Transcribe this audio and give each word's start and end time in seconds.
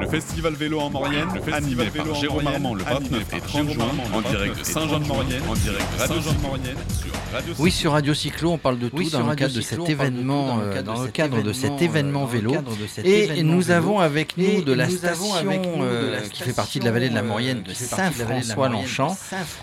Le 0.00 0.06
festival 0.08 0.54
vélo 0.54 0.80
en 0.80 0.90
Maurienne, 0.90 1.28
le 1.34 1.40
festival 1.40 1.88
vélo 1.88 2.14
Jérôme 2.14 2.46
Armand 2.46 2.74
le 2.74 2.82
29 2.82 3.34
et 3.34 3.40
30 3.40 3.70
juin 3.70 3.84
en 4.12 4.20
direct 4.20 4.58
de 4.58 4.64
Saint-Jean-de-Maurienne, 4.64 5.42
en 5.48 5.54
direct 5.54 5.86
de 5.94 5.98
Saint-Jean-de-Maurienne 6.06 6.76
sur 6.88 7.12
Radio 7.32 7.54
Oui, 7.58 7.70
sur 7.70 7.92
Radio 7.92 8.14
Cyclo, 8.14 8.50
on 8.50 8.58
parle 8.58 8.78
de 8.78 8.88
tout 8.88 9.08
dans 9.10 9.26
le 9.26 9.34
cadre 9.36 9.54
de 9.54 9.60
cet 9.60 9.88
événement, 9.88 10.58
euh, 10.60 10.82
dans 10.82 11.02
le 11.02 11.08
cadre 11.08 11.42
de 11.42 11.52
cet 11.52 11.80
événement 11.82 12.26
vélo. 12.26 12.52
Et 13.04 13.42
nous 13.42 13.70
avons 13.70 14.00
avec 14.00 14.36
nous 14.36 14.62
de 14.62 14.72
la 14.72 14.88
station 14.88 15.52
euh, 15.82 16.20
qui 16.32 16.42
fait 16.42 16.52
partie 16.52 16.80
de 16.80 16.84
la 16.84 16.90
vallée 16.90 17.08
de 17.08 17.14
la 17.14 17.22
Maurienne 17.22 17.62
de 17.62 17.72
Saint-François-Longchamp, 17.72 19.16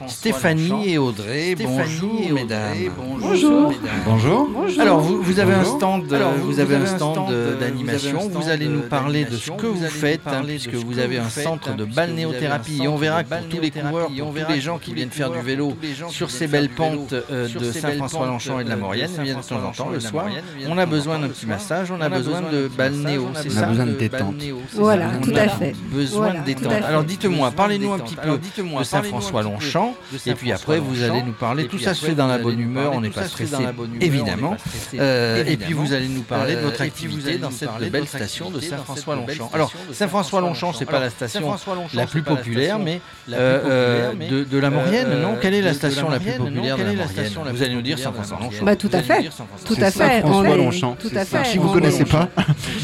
Stéphanie 0.08 0.94
et 0.94 0.98
Audrey. 0.98 1.56
Bonjour, 1.56 2.32
mesdames. 2.32 2.78
Bonjour. 3.20 3.74
Bonjour. 4.06 4.50
Alors, 4.80 5.02
vous, 5.02 5.40
avez 5.40 5.54
un 5.54 5.64
stand, 5.64 6.12
euh, 6.14 6.32
vous 6.42 6.60
avez 6.60 6.76
un 6.76 6.86
stand 6.86 7.34
d'animation. 7.60 8.30
Vous 8.30 8.50
allez 8.50 8.68
nous 8.68 8.82
parler 8.82 9.26
de 9.26 9.36
ce 9.36 9.52
que 9.52 9.66
vous 9.66 9.84
faites, 9.98 10.22
hein, 10.28 10.44
puisque 10.46 10.74
vous 10.74 11.00
avez 11.00 11.18
un 11.18 11.30
centre 11.30 11.76
de 11.76 11.86
balnéothérapie. 11.86 12.82
Et 12.84 12.88
on 12.88 12.98
verra 12.98 13.24
que 13.24 13.30
pour 13.30 13.48
tous 13.50 13.62
les 13.62 13.72
coureurs, 13.72 14.08
pour 14.08 14.34
tous 14.34 14.52
les 14.52 14.62
gens 14.62 14.78
qui 14.78 14.94
viennent 14.94 15.10
faire 15.10 15.32
du 15.32 15.40
vélo 15.42 15.76
sur 16.10 16.30
ces 16.30 16.48
belles 16.48 16.70
pentes 16.70 17.14
euh, 17.14 17.48
de 17.48 17.72
Saint-François-Longchamp 17.72 18.60
et 18.60 18.64
de 18.64 18.70
la 18.70 18.76
Maurienne, 18.76 19.12
eh 19.20 19.22
bien 19.22 19.38
de 19.38 19.42
temps 19.42 19.64
en 19.64 19.72
temps, 19.72 19.90
le 19.90 20.00
soir, 20.00 20.28
on 20.68 20.78
a 20.78 20.86
besoin 20.86 21.20
d'un 21.20 21.30
petit 21.30 21.46
massage, 21.46 21.92
on 21.92 22.02
a 22.02 22.10
besoin 22.10 22.42
de 22.42 22.68
balnéo, 22.68 23.30
c'est 23.42 23.50
ça 23.50 23.62
On 23.62 23.64
a 23.64 23.68
besoin 23.68 23.86
de 23.86 23.92
détente. 23.94 24.36
Voilà, 24.74 25.10
tout 25.22 25.34
à 25.36 25.48
fait. 25.48 25.76
Besoin 25.92 26.34
de 26.36 26.44
détente. 26.46 26.72
Alors 26.72 27.04
dites-moi, 27.04 27.52
parlez-nous 27.52 27.94
un 27.94 28.00
petit 28.00 28.16
peu 28.16 28.38
de 28.38 28.84
Saint-François-Longchamp, 28.84 29.96
et 30.26 30.34
puis 30.34 30.52
après 30.52 30.80
vous 30.80 31.04
allez 31.04 31.24
nous 31.24 31.34
parler. 31.34 31.68
Tout 31.68 31.80
ça 31.80 31.94
se 31.94 32.06
fait 32.06 32.16
dans 32.16 32.28
la 32.28 32.38
bonne 32.38 32.60
humeur, 32.60 32.94
on 32.94 33.02
n'est 33.02 33.10
pas 33.10 33.28
stressé, 33.28 33.56
évidemment. 34.02 34.56
Euh, 34.96 35.44
Et 35.46 35.58
puis 35.58 35.74
vous 35.74 35.94
allez 35.94 36.08
nous 36.08 36.22
parler 36.22 36.56
de 36.56 36.62
votre 36.62 36.82
activité 36.82 37.38
dans 37.38 37.52
cette 37.52 37.92
belle 37.92 38.08
station 38.08 38.50
de 38.50 38.60
Saint-François-Longchamp. 38.60 39.50
Alors 39.54 39.72
Saint-François-Longchamp, 39.92 40.74
c'est 40.74 40.86
pas 40.86 41.00
la 41.00 41.10
station 41.10 41.56
la 41.94 42.06
plus 42.06 42.22
populaire, 42.22 42.80
mais 42.80 43.02
euh, 43.32 44.14
euh, 44.14 44.46
de, 44.46 44.58
la 44.58 44.70
Maurienne, 44.70 45.22
non 45.22 45.38
Quelle 45.42 45.54
est 45.54 45.62
la 45.62 45.74
station 45.74 46.10
la 46.10 46.20
plus 46.20 46.34
populaire 46.34 46.78
de 46.78 46.84
la 46.84 46.94
Maurienne 46.94 47.54
Vous 47.54 47.64
allez 47.64 47.74
nous 47.74 47.82
dire 47.82 48.00
Saint-François-Longchamp. 48.00 48.66
Bah, 48.66 48.76
tout 48.76 48.90
à 48.94 49.02
fait. 49.02 49.30
Tout 49.66 49.76
à 49.80 49.92
fait. 49.92 50.22
On 50.24 50.34
Saint-François 50.34 50.50
est- 50.50 50.58
Longchamp. 50.58 50.98
Tout 51.00 51.12
à 51.16 51.26
fait. 51.26 51.46
Si 51.46 51.58
vous 51.58 51.70
On 51.70 51.74
connaissez 51.74 52.06
pas, 52.06 52.30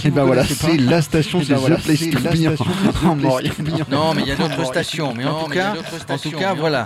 et 0.06 0.10
ben 0.10 0.24
voilà, 0.24 0.46
c'est 0.46 0.78
la 0.78 1.02
station, 1.02 1.42
c'est 1.44 1.54
The 1.54 1.82
Place 1.84 2.10
to 2.10 2.20
be 2.20 3.06
en 3.06 3.16
Maurienne. 3.16 3.54
Non, 3.90 4.14
mais 4.14 4.22
il 4.24 4.28
y 4.28 4.32
a 4.32 4.36
d'autres 4.36 4.66
stations. 4.66 5.14
Mais 5.16 5.26
en 5.26 5.44
tout 5.44 5.52
cas, 5.52 5.74
en 6.10 6.18
tout 6.18 6.32
cas, 6.32 6.54
voilà. 6.54 6.86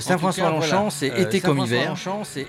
Saint-François-Longchamp, 0.00 0.90
c'est 0.90 1.12
été 1.18 1.40
comme 1.40 1.58
hiver. 1.58 1.94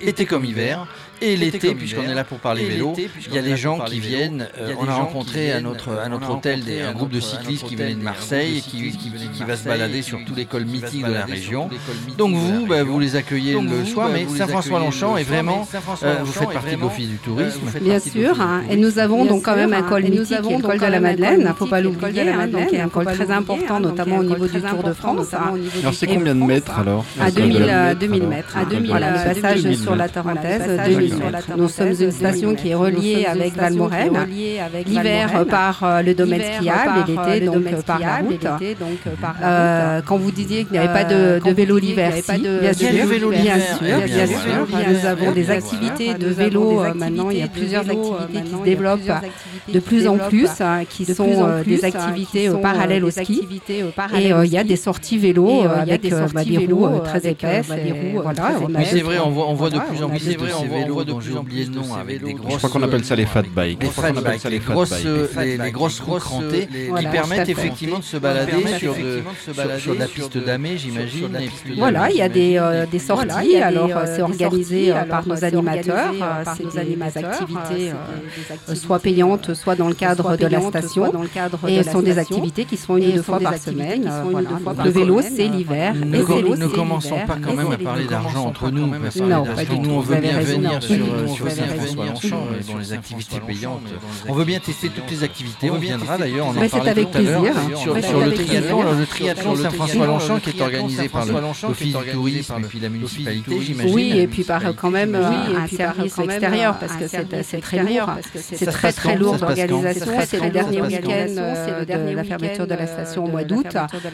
Été 0.02 0.25
comme 0.25 0.45
hiver. 0.45 0.88
Et 1.19 1.36
l'été, 1.36 1.73
puisqu'on 1.73 2.03
est 2.03 2.14
là 2.14 2.23
pour 2.23 2.39
parler 2.39 2.66
vélo, 2.66 2.94
il 3.27 3.33
y 3.33 3.38
a 3.38 3.42
des 3.42 3.58
gens 3.58 3.80
qui 3.80 3.99
viennent. 3.99 4.47
on 4.80 4.88
a 4.88 4.94
rencontré 4.94 5.52
à 5.52 5.61
notre, 5.61 5.97
à 5.97 6.09
notre 6.09 6.30
hôtel 6.31 6.64
des, 6.64 6.83
groupe 6.97 7.11
de 7.11 7.19
cyclistes 7.19 7.65
qui 7.67 7.75
venaient 7.75 7.93
de 7.95 8.03
Marseille, 8.03 8.61
qui, 8.61 8.91
qui, 8.91 9.11
qui 9.33 9.43
va 9.43 9.55
se 9.55 9.63
balader 9.67 10.01
sur 10.01 10.19
tous 10.25 10.35
les 10.35 10.45
cols 10.45 10.65
mythiques 10.65 11.05
de 11.05 11.11
la 11.13 11.25
région. 11.25 11.69
Donc 12.17 12.35
vous, 12.35 12.65
bah, 12.65 12.83
vous 12.83 12.99
les 12.99 13.15
accueillez 13.15 13.59
le 13.59 13.85
soir, 13.85 14.09
mais 14.11 14.25
Saint-François-Longchamp 14.27 15.17
est 15.17 15.23
vraiment. 15.23 15.67
euh, 16.03 16.15
vous 16.23 16.31
faites 16.31 16.49
partie 16.51 16.75
de 16.75 16.81
l'Office 16.81 17.07
du 17.07 17.17
tourisme. 17.17 17.61
Bien 17.81 17.99
sûr, 17.99 18.41
hein. 18.41 18.63
et 18.69 18.75
nous 18.75 18.99
avons 18.99 19.23
donc 19.25 19.43
quand 19.43 19.55
même 19.55 19.73
un 19.73 19.83
col 19.83 20.03
mythique, 20.03 20.41
qui 20.41 20.53
est 20.53 20.57
le 20.57 20.63
col 20.63 20.79
de 20.79 20.85
la 20.85 20.99
Madeleine, 20.99 21.39
il 21.41 21.47
ne 21.47 21.53
faut 21.53 21.67
pas 21.67 21.81
l'oublier, 21.81 22.29
hein, 22.29 22.47
y 22.71 22.77
a 22.77 22.83
un 22.83 22.89
col 22.89 23.05
très 23.05 23.31
important, 23.31 23.79
notamment 23.79 24.17
au 24.17 24.23
niveau 24.23 24.47
du 24.47 24.61
Tour 24.61 24.83
de 24.83 24.93
France, 24.93 25.33
hein, 25.33 25.53
Alors 25.81 25.93
c'est 25.93 26.07
combien 26.07 26.35
de 26.35 26.39
mètres 26.43 26.77
alors 26.79 27.05
à 27.19 27.27
le 27.29 27.31
col 27.31 27.43
de 27.43 27.47
2000, 27.53 27.65
la- 27.67 27.87
euh, 27.89 27.95
2000 27.95 28.23
mètres. 28.27 28.57
Voilà, 28.87 29.11
le 29.11 29.33
passage 29.33 29.63
2000 29.63 29.77
sur 29.79 29.95
la. 29.95 30.07
Tarentaise, 30.07 30.61
Voilà, 30.65 30.87
2000 30.87 31.09
d'accord. 31.09 31.31
mètres. 31.31 31.47
Nous 31.57 31.67
sommes 31.69 31.93
une 31.99 32.11
station 32.11 32.55
qui 32.55 32.69
est 32.69 32.75
reliée 32.75 33.25
avec 33.25 33.53
Valmorel, 33.55 34.11
l'hiver 34.85 35.45
par 35.49 35.83
euh, 35.83 36.01
le 36.01 36.13
domaine 36.13 36.41
skiable 36.41 36.86
et 36.97 37.11
l'été 37.11 37.45
donc 37.45 37.66
euh, 37.67 37.81
par 37.85 37.99
la 37.99 38.17
route. 38.17 38.45
Euh, 39.43 40.02
Quand 40.05 40.17
vous 40.17 40.31
disiez 40.31 40.63
qu'il 40.63 40.73
n'y 40.73 40.77
avait 40.80 40.93
pas 40.93 41.03
de, 41.03 41.39
de 41.43 41.52
vélo 41.52 41.77
l'hiver, 41.77 42.13
si, 42.16 42.39
bien 42.41 42.73
sûr, 42.73 42.88
Il 42.91 42.95
y 42.95 42.99
a 42.99 43.03
du 43.03 43.07
vélo 43.09 43.30
bien 43.30 43.59
sûr, 43.59 43.97
bien 44.05 44.27
sûr. 44.27 44.67
Nous 44.89 45.05
avons 45.05 45.31
des 45.31 45.49
activités 45.49 46.14
de 46.14 46.27
vélo 46.27 46.81
euh, 46.81 46.93
maintenant. 46.93 47.30
Il 47.30 47.39
y 47.39 47.43
a 47.43 47.48
plusieurs 47.48 47.81
activités 47.89 48.42
qui 48.43 48.52
se 48.52 48.64
développent 48.64 49.11
de 49.73 49.80
plus 49.80 50.08
en 50.08 50.17
plus, 50.17 50.49
qui 50.89 51.05
sont 51.05 51.27
euh, 51.30 51.64
des 51.64 51.83
activités 51.86 52.49
euh, 52.49 52.53
parallèles 52.55 53.04
au 53.04 53.11
ski. 53.11 53.48
Et 54.19 54.31
euh, 54.33 54.45
il 54.45 54.52
y 54.52 54.58
a 54.58 54.64
des 54.64 54.75
sorties 54.75 55.17
vélo 55.17 55.64
euh, 55.64 55.81
avec 55.81 56.05
euh, 56.11 56.27
des 56.45 56.58
roues 56.67 56.86
euh, 56.86 56.99
très 56.99 57.27
épaisses. 57.27 57.69
Mais 58.69 58.86
c'est 58.86 59.02
vrai, 59.02 59.17
on 59.19 59.30
voit, 59.54 59.69
de 59.69 59.80
plus 59.80 60.04
en 60.04 60.09
plus 60.09 60.25
de 60.25 60.48
ces 60.48 60.67
vélos 60.67 61.04
dont 61.04 61.19
j'ai 61.19 61.33
oublié 61.33 61.65
le 61.65 61.71
nom 61.71 61.93
avec 61.99 62.23
des 62.23 62.33
grosses. 62.33 62.54
Je 62.54 62.58
crois 62.58 62.69
qu'on 62.69 62.83
appelle 62.83 63.04
ça 63.04 63.15
les 63.15 63.25
fat 63.25 63.43
bikes. 63.55 63.81
Les 63.81 63.87
Je 63.87 63.92
crois 63.92 64.04
fat 64.05 64.11
qu'on 64.11 64.19
appelle 64.19 64.31
bikes, 64.33 64.42
ça 64.42 64.49
les 64.49 64.55
les 64.55 64.61
fat 64.61 64.73
grosses, 64.73 65.04
les, 65.37 65.58
les 65.58 65.71
grosses 65.71 65.99
roues 65.99 66.17
crantées 66.19 66.67
Voilà, 66.89 67.10
qui 67.10 67.15
permettent 67.15 67.49
effectivement 67.49 67.99
de 67.99 68.04
se 68.04 68.17
balader 68.17 68.65
sur, 68.77 68.93
de, 68.95 69.21
sur, 69.43 69.80
sur 69.80 69.93
de 69.95 69.99
la 69.99 70.08
piste 70.08 70.38
d'Amé, 70.38 70.77
j'imagine. 70.77 71.30
Voilà, 71.77 72.10
il 72.11 72.17
y 72.17 72.21
a 72.21 72.30
des, 72.30 72.58
euh, 72.58 72.86
des 72.86 72.99
sorties. 72.99 73.27
Voilà, 73.27 73.43
des, 73.48 73.58
alors, 73.61 73.89
euh, 73.89 73.95
euh, 74.05 74.14
c'est 74.15 74.21
organisé 74.21 74.76
sorties, 74.87 74.92
euh, 74.92 74.95
alors, 74.95 75.08
par 75.08 75.27
nos 75.27 75.43
animateurs. 75.43 76.11
euh, 76.14 76.23
euh, 76.23 76.43
par 76.43 76.55
C'est 76.55 76.64
nos 76.64 76.70
des, 76.70 76.76
des 76.76 76.82
animateurs, 76.82 77.32
activités, 77.32 77.89
euh, 77.92 77.93
euh, 77.93 78.49
c'est 78.67 78.76
soit 78.76 78.99
payantes, 78.99 79.54
soit 79.54 79.76
dans 79.76 79.87
le 79.87 79.93
cadre 79.93 80.37
de 80.37 80.45
la 80.48 80.61
station. 80.61 81.04
soit 81.05 81.10
dans 81.11 81.21
le 81.21 81.27
cadre 81.27 81.60
Et 81.67 81.83
ce 81.83 81.92
sont 81.92 82.02
des 82.02 82.17
activités 82.17 82.66
qui 82.66 82.77
se 82.77 82.86
font 82.86 82.98
une 82.98 83.04
Et 83.04 83.11
deux 83.11 83.17
sont 83.17 83.23
fois 83.23 83.39
par 83.39 83.54
activités 83.54 83.82
semaine. 83.95 84.08
euh, 84.08 84.73
par 84.73 84.86
Le 84.86 84.92
vélo, 84.92 85.21
c'est 85.21 85.45
euh, 85.48 85.49
l'hiver. 85.49 85.93
Ne, 85.95 86.67
commençons 86.67 87.20
pas 87.27 87.37
quand 87.43 87.54
même 87.54 87.71
à 87.71 87.77
parler 87.77 88.05
d'argent 88.05 88.45
entre 88.45 88.70
nous. 88.71 88.87
parce 89.02 89.16
que 89.16 89.23
Non, 89.23 89.43
les 89.43 89.54
pas 89.54 89.66
du 89.66 89.67
tout. 89.76 89.82
Nous, 89.82 89.93
on 89.93 89.99
veut 89.99 90.16
bien 90.17 90.39
venir 90.39 90.82
sur, 90.83 90.95
euh, 90.95 92.80
les 92.80 92.93
activités 92.93 93.39
payantes. 93.39 93.82
On 94.27 94.33
veut 94.33 94.45
bien 94.45 94.60
tester 94.60 94.89
toutes 94.89 95.10
les 95.11 95.23
activités. 95.23 95.70
On 95.71 95.77
viendra 95.77 96.17
d'ailleurs. 96.17 96.48
En 96.48 96.54
Mais 96.73 96.82
c'est 96.83 96.89
avec 96.89 97.11
plaisir. 97.11 97.39
Sur, 97.78 98.04
sur 98.04 98.17
le 98.20 98.23
avec 98.26 98.36
triathlon, 98.45 98.82
plaisir. 98.82 99.00
le 99.00 99.05
triathlon 99.05 99.55
Saint-François-Longchamp 99.55 100.39
qui 100.39 100.50
est 100.50 100.61
organisé 100.61 101.10
par 101.10 101.26
le- 101.26 101.33
l'Office 101.67 101.95
du 101.95 102.11
tourisme 102.11 102.54
et 102.60 102.64
puis 102.67 102.80
la 102.80 102.89
municipalité, 102.89 103.60
j'imagine. 103.61 103.94
Oui, 103.95 104.11
et 104.17 104.28
puis 104.28 104.44
par 104.44 104.61
quand 104.76 104.92
même 104.92 105.16
un 105.16 105.67
service 105.67 106.17
extérieur 106.20 106.78
parce 106.80 106.94
que 106.94 107.08
c'est 107.08 107.61
très 107.61 107.83
lourd. 107.83 108.10
c'est- 108.36 108.66
très 108.67 108.92
très 108.94 109.16
lourd 109.17 109.36
d'organisation. 109.38 110.11
C'est 110.26 110.42
le 110.44 110.50
dernier 110.50 110.82
week-end 110.82 111.10
euh, 111.38 111.66
C'est 111.66 111.73
le 111.73 111.80
de 111.82 111.86
dernier 111.86 112.14
la 112.14 112.23
fermeture 112.23 112.67
de 112.67 112.73
la 112.73 112.88
station 112.88 113.23
euh, 113.26 113.28
au 113.28 113.32
mois 113.32 113.44
d'août. 113.44 113.66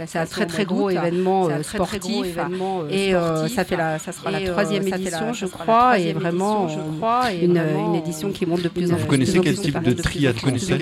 C'est 0.07 0.19
un 0.19 0.25
station 0.25 0.27
très 0.29 0.43
au 0.43 0.47
très 0.47 0.65
mois 0.65 0.73
gros 0.75 0.91
d'août. 0.91 0.97
événement 0.97 1.47
C'est 1.47 1.53
un 1.53 1.57
euh, 1.57 1.63
très, 1.63 1.77
très 1.79 1.99
gros 1.99 2.09
sportif. 2.23 2.37
événement, 2.37 2.83
Et 2.89 3.11
sportif. 3.11 3.55
ça 3.55 3.65
fait 3.65 3.75
la, 3.77 3.99
ça 3.99 4.11
sera 4.11 4.31
la 4.31 4.41
Et, 4.41 4.45
troisième 4.45 4.87
ça 4.87 4.95
édition, 4.97 5.17
ça 5.19 5.31
je 5.33 5.45
sera 5.45 5.57
la 5.59 5.63
crois, 5.63 5.99
et 5.99 6.13
troisième 6.13 6.17
vraiment 6.17 6.63
édition, 6.65 6.83
je 6.91 6.97
crois, 6.97 7.33
et 7.33 7.39
une, 7.45 7.53
vraiment, 7.59 7.89
une 7.89 7.95
édition 7.95 8.31
qui 8.31 8.45
monte 8.45 8.61
de 8.61 8.69
plus 8.69 8.85
en 8.91 8.95
Vous 8.95 8.99
plus. 9.01 9.07
connaissez 9.07 9.33
de 9.33 9.39
quel 9.43 9.55
type 9.55 9.81
de 9.81 9.93
triathlon 9.93 10.53
Je 10.55 10.59
sais 10.59 10.77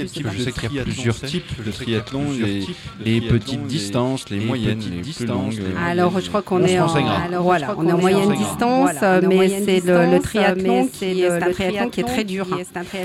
qu'il 0.52 0.74
y 0.74 0.80
a 0.80 0.84
plusieurs 0.84 1.16
types 1.22 1.61
de 1.66 1.72
triathlon, 1.72 2.24
les, 2.32 2.66
les 3.04 3.22
petites 3.22 3.66
distances, 3.68 4.30
les 4.30 4.40
moyennes, 4.40 4.82
les 4.92 5.02
plus 5.12 5.26
longues. 5.26 5.60
Alors, 5.88 6.20
je 6.20 6.28
crois 6.30 6.42
qu'on 6.42 6.62
On 6.62 6.66
est 6.66 6.80
en, 6.80 6.88
renseignera. 6.88 7.20
alors, 7.28 7.44
voilà, 7.44 7.76
on 7.78 7.88
est 7.88 7.92
en 7.92 7.98
moyenne 7.98 8.34
distance, 8.34 8.92
mais 9.28 9.50
c'est 9.66 9.86
le, 9.86 10.12
le 10.12 10.20
triathlon 10.20 10.88
qui 10.88 11.06
est 11.22 11.30
le 11.40 11.52
triathlon 11.54 11.90
qui 11.90 12.00
est 12.02 12.04
très 12.04 12.24
dur. 12.24 12.48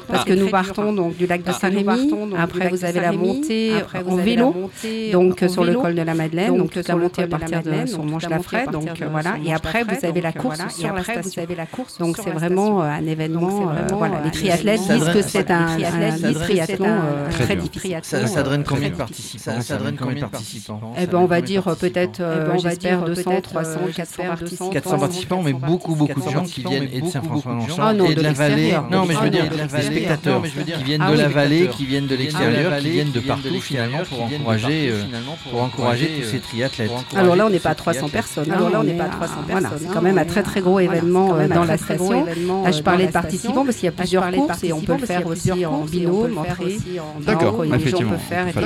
Parce 0.09 0.25
que 0.25 0.33
nous 0.35 0.49
partons 0.49 0.93
donc 0.93 1.17
du 1.17 1.27
lac 1.27 1.43
de 1.43 1.53
Saint-Rémy. 1.53 2.11
Après, 2.39 2.69
vous 2.69 2.85
avez 2.85 3.01
la 3.01 3.13
montée 3.13 3.73
en 4.07 4.17
vélo, 4.17 4.71
donc 5.13 5.45
sur 5.49 5.65
le 5.65 5.75
col 5.75 5.95
de 5.95 6.03
la 6.03 6.15
Madeleine, 6.15 6.57
donc 6.57 6.75
la 6.75 6.97
montée 6.97 7.23
à 7.23 7.27
partir 7.29 7.63
de 7.63 7.87
sur 7.87 8.03
Manche-la-Frais. 8.05 8.67
Donc 8.73 8.89
euh, 9.01 9.07
voilà. 9.11 9.35
Et 9.45 9.53
après, 9.53 9.85
vous 9.85 10.07
avez 10.07 10.21
la 10.21 10.33
course 10.33 10.59
sur 10.75 10.93
la 10.93 11.03
station. 11.03 11.43
Donc 12.01 12.17
c'est 12.23 12.31
vraiment 12.31 12.83
euh, 12.83 12.87
un 12.87 13.07
événement. 13.07 13.71
Voilà, 13.97 14.21
les 14.25 14.31
triathlètes 14.31 14.81
disent 14.89 15.09
que 15.13 15.23
c'est 15.23 15.51
un, 15.51 15.67
un 15.79 16.33
triathlon 16.35 16.87
un- 16.87 17.31
Très 17.31 17.57
difficile. 17.57 17.99
Ça 18.03 18.43
draine 18.47 18.65
combien 18.65 18.85
de 18.89 18.95
dur. 18.95 18.99
participants 18.99 19.61
Ça 19.61 19.77
draine 19.77 19.97
combien 19.97 20.15
de 20.15 20.21
participants 20.31 20.81
Eh 20.99 21.07
ben, 21.07 21.19
on 21.19 21.27
va 21.27 21.41
dire 21.41 21.63
peut-être, 21.77 22.21
euh, 22.21 22.37
Eh 22.37 22.45
ben, 22.49 22.55
on 22.57 22.63
va 22.63 22.71
j'espère, 22.71 22.99
dire 22.99 23.07
200, 23.07 23.23
peut-être, 23.31 23.43
300, 23.51 23.71
euh, 23.71 23.75
400 23.75 23.93
j'espère, 23.97 24.29
participants. 24.29 24.71
400 24.71 24.99
participants, 24.99 25.43
mais 25.45 25.53
beaucoup, 25.53 25.95
beaucoup 25.95 26.21
de 26.21 26.31
gens 26.31 26.45
qui 26.45 26.63
viennent 26.63 26.89
et 26.93 27.01
de 27.01 27.07
Saint-François-Longchamp 27.09 27.77
Ah 27.83 27.93
non, 27.93 28.07
et 28.07 28.15
de 28.15 28.21
la 28.23 28.33
vallée. 28.33 28.55
l'extérieur. 28.57 28.91
Non, 28.91 29.05
mais 29.07 29.15
je 29.15 29.21
veux 29.21 29.31
dire, 29.31 29.45
Ah 29.51 29.77
des 29.77 29.83
spectateurs 29.83 30.43
qui 30.43 30.85
viennent 30.85 31.03
Ah 31.03 31.13
de 31.13 31.17
la 31.19 31.29
vallée, 31.29 31.69
qui 31.69 31.87
viennent 31.87 32.07
de 32.07 32.15
l'extérieur, 32.17 32.79
qui 32.79 32.91
viennent 32.91 33.13
de 33.13 33.21
partout 33.21 33.61
finalement 33.61 33.99
pour 34.09 34.23
encourager, 34.23 34.91
euh, 34.91 35.03
pour 35.51 35.63
encourager 35.63 36.09
tous 36.21 36.29
ces 36.31 36.41
triathlètes. 36.41 36.91
Alors 37.15 37.37
là, 37.37 37.47
on 37.47 37.51
n'est 37.51 37.59
pas 37.59 37.71
à 37.71 37.75
300 37.75 38.09
personnes. 38.09 38.51
Alors 38.51 38.71
là, 38.71 38.81
on 38.81 38.85
n'est 38.85 38.93
n'est 38.93 38.99
pas 38.99 39.05
à 39.05 39.09
300 39.09 39.35
Voilà, 39.49 39.61
personnes, 39.69 39.79
c'est 39.81 39.87
hein, 39.89 39.91
quand 39.95 40.03
même 40.03 40.19
un 40.19 40.25
très 40.25 40.43
très 40.43 40.61
gros 40.61 40.79
événement 40.81 41.35
euh, 41.35 41.49
dans 41.49 41.65
la 41.65 41.77
station. 41.77 42.25
Là, 42.25 42.71
je 42.71 42.79
euh, 42.79 42.83
parlais 42.83 43.07
de 43.07 43.13
participants 43.13 43.65
parce 43.65 43.77
qu'il 43.77 43.87
y 43.87 43.89
a 43.89 43.93
plusieurs 43.93 44.31
courses 44.31 44.63
et 44.65 44.73
on 44.73 44.81
peut 44.81 44.97
le 44.99 45.07
faire 45.07 45.27
aussi 45.27 45.67
en 45.67 45.85
binôme, 45.85 46.23
peut 46.23 46.29
le 46.29 46.39
en 46.39 46.45
faire 46.45 46.55
tri. 46.57 46.77
aussi 46.77 47.01
en 47.01 47.21
D'accord, 47.21 47.53
Donc, 47.53 47.63
les 47.65 47.69
gens 47.71 47.77
effectivement. 47.77 48.13
Faire 48.45 48.63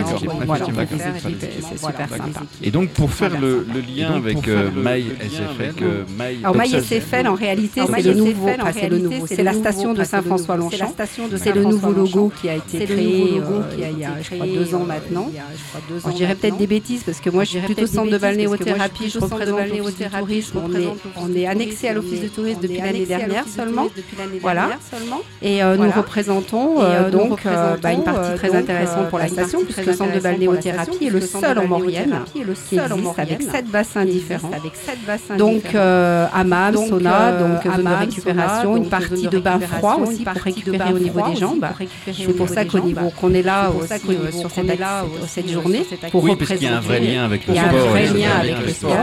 on 0.67 0.71
peut 0.71 0.87
faire 0.87 1.17
et 1.17 1.63
c'est 1.63 1.79
super 1.79 2.09
sympa. 2.09 2.41
Et 2.63 2.71
donc 2.71 2.91
pour 2.91 3.11
faire 3.13 3.41
le, 3.41 3.67
le 3.73 3.81
lien 3.81 4.11
donc, 4.11 4.25
avec 4.25 4.49
euh, 4.49 4.71
le- 4.75 4.83
My 4.83 5.03
le 5.03 5.11
lien 5.11 5.29
SFL, 5.31 5.63
avec, 5.63 5.83
euh, 5.83 6.05
My 6.19 6.45
Alors 6.45 6.57
Maille 6.57 6.71
Pixel- 6.71 7.01
SFL 7.03 7.27
en 7.29 7.35
réalité 7.35 7.81
c'est 7.85 7.91
Maille 7.93 8.03
le 8.05 8.15
nouveau, 8.99 9.27
c'est 9.27 9.43
la 9.43 9.53
station 9.55 9.95
de 9.95 10.05
Saint-François-Longchamp. 10.05 10.89
station 10.91 11.29
de 11.29 11.37
C'est 11.37 11.53
le 11.55 11.65
nouveau 11.65 11.93
logo 11.93 12.33
qui 12.41 12.49
a 12.49 12.57
été 12.57 12.85
créé 12.85 13.41
il 13.77 13.99
y 13.99 14.05
a 14.05 14.11
je 14.23 14.31
crois 14.35 14.47
deux 14.47 14.75
ans 14.75 14.85
maintenant. 14.85 15.31
je 16.07 16.13
dirais 16.13 16.35
peut-être 16.35 16.57
des 16.57 16.67
bêtises 16.67 17.03
parce 17.05 17.21
que 17.21 17.31
moi 17.31 17.45
je 17.45 17.51
suis 17.51 17.61
dirais 17.61 17.73
plutôt 17.75 17.87
centre 17.87 18.11
de 18.11 18.19
balnéothérapie, 18.19 19.09
je 19.11 19.19
de 19.19 19.25
représente 19.25 19.59
l'office 19.59 19.65
du 19.65 19.71
balnéothérapie, 19.71 20.25
tourisme, 20.25 20.61
on 21.17 21.35
est, 21.35 21.47
annexé 21.47 21.89
à 21.89 21.93
l'office 21.93 22.21
du 22.21 22.27
est- 22.27 22.29
tourisme 22.29 22.61
depuis 22.61 22.79
l'année 22.79 23.07
dernière 23.07 23.45
seulement. 23.47 23.87
Voilà. 24.41 24.71
Et 25.43 25.61
nous 25.63 25.91
représentons 25.91 26.77
donc 27.11 27.45
une 27.45 28.03
partie 28.03 28.35
très 28.37 28.55
intéressante 28.55 29.09
pour 29.09 29.19
la 29.19 29.25
bah, 29.25 29.31
puisque 29.65 29.87
le 29.87 29.93
centre 29.93 30.15
de 30.15 30.21
balnéothérapie 30.21 31.07
est 31.07 31.11
le 31.11 31.21
seul 31.21 31.59
en 31.59 31.67
Maurienne 31.67 32.21
qui 32.33 32.41
existe 32.41 33.19
avec 33.19 33.43
sept 33.43 33.71
bassins 33.71 34.05
différents. 34.05 34.51
Donc 35.39 35.75
hammam, 35.75 36.77
sauna, 36.77 37.33
donc 37.33 37.63
zone 37.65 37.85
de 37.85 37.95
récupération, 37.99 38.77
une 38.77 38.89
partie 38.89 39.29
de 39.29 39.39
bain 39.39 39.61
froid 39.61 39.99
aussi 40.01 40.25
pour 40.25 40.43
récupérer 40.43 40.93
au 40.93 40.99
niveau 40.99 41.21
des 41.29 41.37
jambes. 41.37 41.67
C'est 42.07 42.37
pour 42.37 42.49
ça 42.49 42.65
qu'on 42.65 43.35
est 43.35 43.43
là 43.43 43.73
sur 44.33 44.51
cette 44.51 45.49
journée 45.49 45.85
pour 46.11 46.29
représenter. 46.29 46.65
Il 46.65 46.65
y 46.65 46.69
a 46.69 46.77
un 46.77 46.81
vrai 46.81 47.01
lien 47.01 47.25
avec 47.25 47.47
le 47.47 47.55
sport. 47.55 47.55
Il 47.55 47.57
y 47.57 47.59
a 47.59 47.69
un 47.69 47.91
vrai 47.91 48.07
lien 48.09 48.31
avec 48.41 48.67
le 48.67 48.73
sport. 48.73 48.97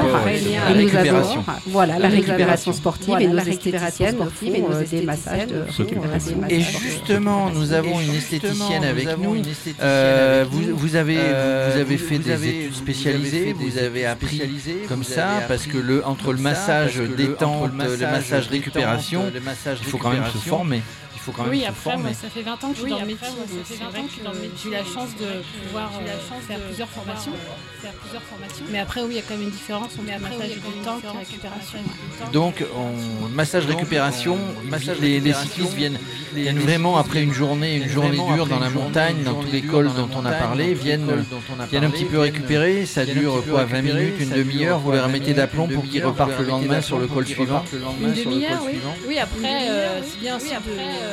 Et 0.70 0.84
nous 0.84 0.96
avons 0.96 1.44
voilà 1.68 2.00
la 2.00 2.08
récupération 2.08 2.74
sportive 2.74 3.16
et 3.20 3.28
nos 3.28 3.38
esthéticiennes 3.38 4.16
sportive 4.16 4.56
et 4.56 4.62
nos 4.62 4.84
des 4.84 5.02
massages 5.02 5.48
de 5.48 5.64
récupération. 5.78 6.38
Et 6.50 6.62
justement, 6.62 7.50
nous 7.50 7.74
avons 7.74 8.00
une 8.00 8.16
esthéticienne 8.16 8.84
avec 8.84 9.18
nous. 9.18 9.36
Euh, 9.82 10.37
vous 10.45 10.95
avez 10.95 11.18
euh, 11.19 11.72
vous 11.74 11.80
avez 11.80 11.98
fait 11.98 12.19
des 12.19 12.48
études 12.48 12.74
spécialisées, 12.74 13.54
vous 13.54 13.78
avez 13.78 14.06
appris 14.06 14.42
comme 14.88 15.04
ça 15.04 15.44
parce 15.48 15.66
que 15.66 15.78
le 15.78 16.06
entre 16.06 16.34
le 16.34 16.39
massage 16.39 16.98
détente, 16.98 17.72
le 17.74 18.06
massage 18.07 18.48
récupération, 18.48 19.24
il 19.34 19.86
faut 19.86 19.98
quand 19.98 20.12
même 20.12 20.25
se 20.31 20.38
former 20.38 20.81
oui, 21.50 21.66
après, 21.66 21.98
moi, 21.98 22.14
ça 22.14 22.30
fait 22.30 22.42
20 22.42 22.64
ans 22.64 22.70
que 22.70 22.76
je 22.76 22.82
suis 22.82 22.90
dans 22.92 23.00
le 23.00 23.06
métier. 23.06 23.28
J'ai 24.64 24.70
eu 24.70 24.72
la 24.72 24.84
chance 24.84 25.10
de 25.20 25.66
pouvoir 25.66 25.92
faire 26.48 26.60
plusieurs 26.60 26.90
formations. 26.90 27.34
Mais 28.72 28.80
après, 28.80 29.02
oui, 29.02 29.08
il 29.12 29.16
y 29.16 29.20
a 29.20 29.22
quand 29.22 29.36
même 29.36 29.44
une 29.44 29.52
différence 29.52 29.92
entre 29.94 30.04
massage 30.04 30.50
détente 30.50 31.04
et 31.04 31.18
récupération. 31.18 31.80
Donc, 32.34 32.64
en 32.76 33.28
massage 33.30 33.66
récupération, 33.66 34.38
les, 35.02 35.20
les 35.20 35.34
cyclistes 35.34 35.74
viennent, 35.74 36.00
viennent 36.34 36.60
vraiment 36.60 36.98
après 36.98 37.22
une 37.24 37.34
journée, 37.34 37.78
une 37.78 37.90
journée 37.90 38.20
dure 38.34 38.46
dans 38.48 38.60
la 38.60 38.70
montagne, 38.70 39.24
dans 39.24 39.36
tous 39.36 39.52
les 39.52 39.62
cols 39.62 39.92
dont 39.96 40.10
on 40.16 40.26
a 40.26 40.32
parlé, 40.32 40.74
viennent, 40.74 41.26
viennent 41.70 41.84
un 41.84 41.90
petit 41.90 42.06
peu 42.06 42.20
récupérer. 42.20 42.86
Ça 42.86 43.06
dure 43.06 43.44
quoi, 43.50 43.66
20 43.66 43.82
minutes, 43.82 44.16
une 44.20 44.30
demi-heure. 44.30 44.80
Vous 44.80 44.92
les 44.92 45.00
remettez 45.00 45.34
d'aplomb 45.34 45.68
pour 45.68 45.84
qu'ils 45.84 46.06
repartent 46.06 46.40
le 46.40 46.46
lendemain 46.46 46.82
sur 46.82 47.00
le 47.00 47.08
col 47.08 47.26
suivant. 47.26 47.64
Une 48.02 48.14
demi-heure, 48.14 48.64
oui. 48.66 48.80
Oui, 49.08 49.18
après, 49.20 49.68
c'est 50.04 50.20
bien 50.20 50.38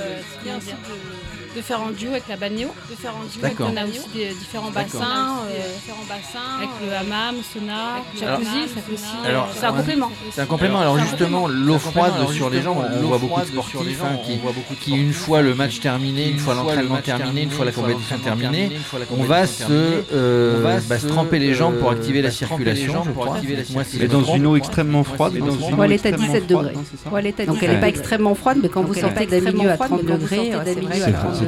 aussi 0.04 0.72
de, 0.72 1.33
faire 1.60 1.80
en 1.80 1.90
duo 1.90 2.10
avec 2.10 2.28
la 2.28 2.36
balnéo. 2.36 2.68
De 2.90 2.94
faire 2.94 3.14
en 3.14 3.24
duo. 3.24 3.56
On 3.60 3.76
a 3.76 3.84
aussi 3.84 4.08
des, 4.14 4.28
différents 4.34 4.70
bassins, 4.70 5.42
euh, 5.48 5.74
différents 5.74 6.04
bassins, 6.08 6.56
avec 6.58 6.70
le 6.84 6.94
hammam, 6.94 7.36
sauna, 7.42 8.02
jacuzzi, 8.18 8.68
ça 8.74 8.80
fait 8.80 8.92
aussi. 8.92 9.04
Euh, 9.26 9.40
c'est 9.54 9.66
un 9.66 9.72
complément. 9.72 10.10
C'est 10.30 10.40
un 10.42 10.46
complément. 10.46 10.80
Alors 10.80 10.98
justement, 10.98 11.48
l'eau 11.48 11.78
froide 11.78 12.12
sur 12.32 12.50
les 12.50 12.62
jambes, 12.62 12.84
on 13.02 13.06
voit 13.06 13.18
beaucoup 13.18 13.40
de 13.40 13.46
sportifs 13.46 14.02
hein, 14.02 14.18
qui, 14.80 14.92
une 14.92 15.12
fois 15.12 15.42
le 15.42 15.54
match 15.54 15.80
terminé, 15.80 16.28
une 16.28 16.38
fois 16.38 16.54
l'entraînement 16.54 16.98
terminé, 16.98 17.42
une 17.42 17.50
fois 17.50 17.64
la 17.64 17.72
compétition 17.72 18.18
terminée, 18.18 18.72
on 19.10 19.24
va 19.24 19.46
se, 19.46 19.64
euh, 20.12 20.80
se 20.80 21.06
tremper 21.06 21.38
les 21.38 21.54
jambes 21.54 21.76
pour 21.76 21.90
activer 21.90 22.22
la 22.22 22.30
circulation. 22.30 23.02
Je 23.04 23.10
crois. 23.10 23.38
Mais 23.98 24.08
dans 24.08 24.24
une 24.24 24.46
eau 24.46 24.56
extrêmement 24.56 25.04
froide. 25.04 25.34
Elle 25.84 25.92
est 25.92 26.06
à 26.06 26.12
17 26.12 26.46
degrés. 26.46 26.74
Donc 27.46 27.62
elle 27.62 27.70
n'est 27.72 27.80
pas 27.80 27.88
extrêmement 27.88 28.34
froide, 28.34 28.58
mais 28.62 28.68
quand 28.68 28.82
vous 28.82 28.94
sortez 28.94 29.26
d'un 29.26 29.40
milieu 29.40 29.70
à 29.70 29.76
30 29.76 30.04
degrés, 30.04 30.52
c'est 31.34 31.43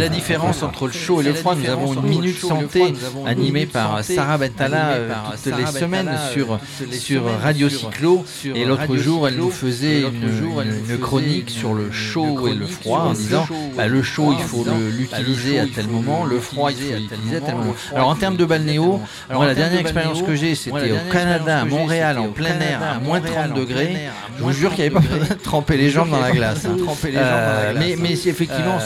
la 0.00 0.08
différence 0.08 0.62
entre 0.62 0.86
le 0.86 0.92
chaud 0.92 1.20
et 1.20 1.24
le 1.24 1.34
froid. 1.34 1.54
Nous 1.54 1.68
avons 1.68 1.94
une 1.94 2.02
minute 2.02 2.38
santé 2.38 2.94
animée 3.26 3.66
par 3.66 4.02
Sarah 4.02 4.38
Bentala 4.38 4.90
euh, 4.90 5.12
toutes 5.42 5.58
les 5.58 5.66
semaines 5.66 6.10
sur, 6.32 6.58
sur 6.92 7.24
Radio 7.24 7.68
Cyclo. 7.68 8.24
Et 8.54 8.64
l'autre 8.64 8.96
jour, 8.96 9.28
elle 9.28 9.36
nous 9.36 9.50
faisait 9.50 10.00
une, 10.02 10.98
chronique 10.98 11.50
sur 11.50 11.74
le 11.74 11.90
chaud 11.90 12.48
et 12.48 12.54
le 12.54 12.66
froid 12.66 13.00
en 13.00 13.12
disant 13.12 13.46
bah, 13.76 13.86
le 13.86 14.02
chaud, 14.02 14.34
il 14.36 14.44
faut 14.44 14.64
l'utiliser 14.96 15.60
à 15.60 15.66
tel 15.66 15.88
moment, 15.88 16.24
le 16.24 16.40
froid, 16.40 16.70
il 16.70 16.76
faut 16.76 16.96
l'utiliser 16.96 17.36
à 17.36 17.40
tel 17.40 17.54
moment. 17.56 17.74
Alors 17.94 18.08
en 18.08 18.16
termes 18.16 18.36
de 18.36 18.44
balnéo, 18.44 19.00
moi 19.30 19.46
la 19.46 19.54
dernière 19.54 19.80
expérience 19.80 20.22
que 20.22 20.34
j'ai, 20.34 20.54
c'était 20.54 20.92
au 20.92 21.12
Canada, 21.12 21.60
à 21.60 21.64
Montréal, 21.64 22.18
en 22.18 22.28
plein 22.28 22.58
air, 22.60 22.80
à 22.82 22.98
moins 22.98 23.20
30 23.20 23.54
degrés. 23.54 24.08
Je 24.38 24.42
vous 24.42 24.52
jure 24.52 24.74
qu'il 24.74 24.84
n'y 24.84 24.96
avait 24.96 25.06
pas 25.06 25.14
besoin 25.14 25.36
de 25.36 25.42
tremper 25.42 25.76
les 25.76 25.90
jambes 25.90 26.10
dans 26.10 26.20
la 26.20 26.32
glace. 26.32 26.64
Hein. 26.64 26.76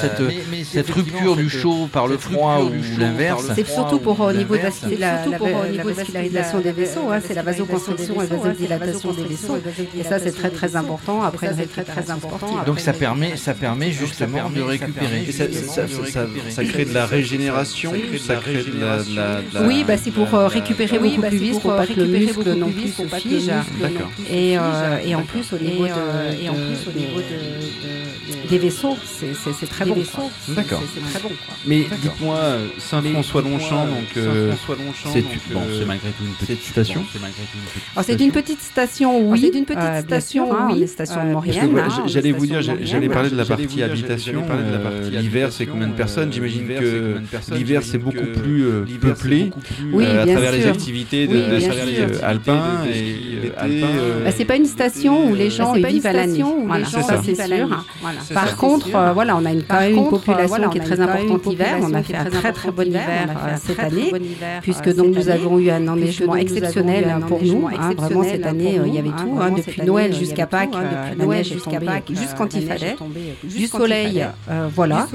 Euh, 0.04 0.28
mais, 0.28 0.42
mais 0.50 0.60
effectivement, 0.60 0.62
euh, 0.62 0.62
cette, 0.64 0.86
cette 0.86 0.90
rupture 0.90 1.36
du 1.36 1.50
chaud 1.50 1.88
par 1.92 2.06
le 2.06 2.18
froid 2.18 2.60
ou 2.62 2.72
l'inverse. 2.98 3.50
C'est 3.54 3.66
surtout 3.66 3.98
pour 3.98 4.20
au 4.20 4.32
niveau 4.32 4.56
de 4.56 4.62
la, 4.98 5.26
vascularisation 5.84 6.60
des 6.60 6.72
vaisseaux, 6.72 7.10
hein, 7.10 7.20
c'est 7.26 7.34
la 7.34 7.42
vasoconstriction 7.42 8.22
et 8.22 8.26
vasodilatation 8.26 9.12
des 9.12 9.24
vaisseaux. 9.24 9.58
Et 9.98 10.02
ça, 10.02 10.18
c'est 10.18 10.32
très 10.32 10.50
très 10.50 10.76
important. 10.76 11.22
Après, 11.22 11.54
c'est 11.56 11.70
très 11.70 11.84
très 11.84 12.10
important. 12.10 12.64
Donc 12.66 12.80
ça 12.80 12.92
permet, 12.92 13.36
ça 13.36 13.54
permet 13.54 13.92
justement 13.92 14.50
de 14.50 14.62
récupérer. 14.62 15.26
Ça 16.50 16.64
crée 16.64 16.84
de 16.84 16.94
la 16.94 17.06
régénération. 17.06 17.92
Ça 18.18 18.36
crée 18.36 18.64
de 18.64 18.80
la. 18.80 19.66
Oui, 19.66 19.84
c'est 20.02 20.10
pour 20.10 20.34
euh, 20.34 20.48
récupérer 20.48 20.98
beaucoup 20.98 21.22
plus 21.22 21.38
vite, 21.38 21.60
pour 21.60 21.76
pas 21.76 21.86
que 21.86 22.00
le 22.00 22.06
muscle 22.06 22.54
non 22.54 22.70
plus 22.70 22.92
se 22.92 23.02
fige. 23.16 23.50
Et 24.30 24.58
en 24.58 25.22
plus 25.22 25.52
au 25.52 25.58
niveau 25.58 25.86
des 28.48 28.58
vaisseaux, 28.58 28.96
c'est 29.04 29.68
très 29.68 29.84
bon. 29.84 29.96
D'accord. 30.48 30.82
Mais 31.66 31.86
dites-moi, 32.02 32.38
Saint-François-Longchamp, 32.78 33.86
donc 33.86 34.16
euh, 34.16 34.52
c'est 35.12 35.52
bon, 35.52 35.60
malgré 35.86 36.10
tout 36.10 36.24
une 36.24 36.34
petite 36.34 36.62
station. 36.62 37.04
C'est 38.02 38.20
une 38.20 38.32
petite 38.32 38.60
station, 38.60 39.30
oui. 39.30 39.40
C'est 39.40 39.58
une 39.58 39.64
petite 39.64 40.04
station, 40.06 40.48
oui. 40.70 40.86
Station 40.88 41.42
J'allais 42.06 42.32
vous 42.32 42.46
dire, 42.46 42.60
j'allais 42.62 43.08
parler 43.08 43.30
de 43.30 43.36
la 43.36 43.44
partie 43.44 43.82
habitation. 43.82 44.44
L'hiver, 45.10 45.52
c'est 45.52 45.66
combien 45.66 45.88
de 45.88 45.94
personnes 45.94 46.32
J'imagine 46.32 46.66
que 46.66 47.16
l'hiver, 47.54 47.82
c'est 47.84 47.98
beaucoup 47.98 48.26
plus 48.34 48.66
peuplé 49.00 49.50
à 50.00 50.26
travers 50.26 50.52
les 50.52 50.66
activités 50.66 51.26
de 51.26 52.24
alpins 52.24 52.84
et 52.92 53.52
bah, 54.24 54.30
C'est 54.30 54.44
pas 54.44 54.56
une 54.56 54.66
station 54.66 55.30
où 55.30 55.34
les 55.34 55.50
gens 55.50 55.72
vivent 55.72 56.06
à 56.06 56.12
l'année. 56.12 56.42
Ça, 56.84 57.20
c'est 57.24 57.34
sûr. 57.34 57.84
Par 58.34 58.56
contre, 58.56 58.88
voilà, 59.14 59.36
on 59.36 59.44
a 59.44 59.50
quand 59.68 59.80
même 59.80 59.96
une 59.96 60.08
population 60.08 60.68
qui 60.70 60.78
est 60.78 60.82
très 60.82 61.00
importante 61.00 61.46
l'hiver. 61.46 61.76
On 61.82 61.94
a 61.94 62.02
fait 62.02 62.16
un 62.16 62.24
très 62.24 62.52
très 62.52 62.70
bon 62.70 62.86
hiver 62.86 63.28
cette 63.62 63.78
année, 63.78 64.12
puisque 64.62 64.94
donc 64.94 65.14
nous 65.14 65.28
avons 65.28 65.58
eu 65.58 65.70
un 65.70 65.86
enneigement 65.88 66.36
exceptionnel 66.36 67.16
pour 67.28 67.42
nous. 67.42 67.68
Vraiment 67.96 68.22
cette 68.22 68.46
année, 68.46 68.80
il 68.84 68.94
y 68.94 68.98
avait 68.98 69.10
tout, 69.10 69.38
depuis 69.56 69.82
Noël 69.82 70.14
jusqu'à 70.14 70.46
Pâques, 70.46 70.74
la 71.18 71.26
neige 71.26 71.52
jusqu'à 71.52 71.80
Pâques, 71.80 72.10
juste 72.10 72.34
quand 72.36 72.52
il 72.54 72.66
fallait, 72.66 72.96
du 73.42 73.66
soleil, 73.66 74.26
voilà. 74.74 75.06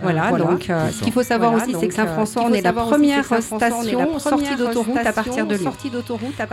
Voilà. 0.00 0.30
Donc, 0.38 0.68
ce 0.68 1.02
qu'il 1.02 1.12
faut 1.12 1.22
savoir 1.22 1.54
aussi, 1.54 1.74
c'est 1.78 1.88
que 1.88 1.94
Saint-François, 1.94 2.44
on 2.46 2.52
est 2.52 2.62
la 2.62 2.72
première 2.72 3.24
station 3.24 4.18
sortie 4.18 4.56
d'autoroute 4.56 5.04
à 5.04 5.12
partir 5.12 5.46
de 5.46 5.56
Lyon. 5.56 5.72